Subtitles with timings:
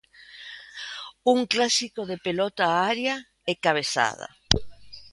[1.33, 3.15] Un clásico de pelota á área
[3.51, 4.27] e cabezada.